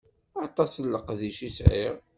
Aṭas 0.45 0.73
n 0.83 0.85
leqdic 0.93 1.37
i 1.47 1.49
sɛiɣ. 1.57 1.93